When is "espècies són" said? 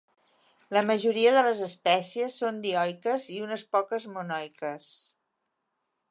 1.65-2.57